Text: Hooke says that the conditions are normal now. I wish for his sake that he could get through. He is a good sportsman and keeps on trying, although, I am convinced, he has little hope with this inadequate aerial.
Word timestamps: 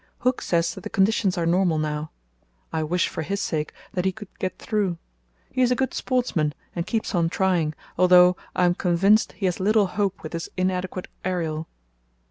Hooke 0.21 0.41
says 0.41 0.73
that 0.73 0.81
the 0.81 0.89
conditions 0.89 1.37
are 1.37 1.45
normal 1.45 1.77
now. 1.77 2.09
I 2.73 2.81
wish 2.81 3.07
for 3.07 3.21
his 3.21 3.39
sake 3.39 3.71
that 3.93 4.03
he 4.03 4.11
could 4.11 4.29
get 4.39 4.57
through. 4.57 4.97
He 5.51 5.61
is 5.61 5.69
a 5.69 5.75
good 5.75 5.93
sportsman 5.93 6.55
and 6.75 6.87
keeps 6.87 7.13
on 7.13 7.29
trying, 7.29 7.75
although, 7.99 8.35
I 8.55 8.65
am 8.65 8.73
convinced, 8.73 9.33
he 9.33 9.45
has 9.45 9.59
little 9.59 9.85
hope 9.85 10.23
with 10.23 10.31
this 10.31 10.49
inadequate 10.57 11.07
aerial. 11.23 11.67